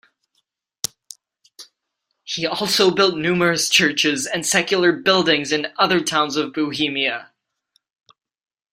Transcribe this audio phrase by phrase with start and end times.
[2.23, 7.29] He also built numerous churches and secular buildings in other towns of Bohemia.